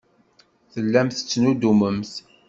[0.73, 2.13] Tellamt tettnuddumemt.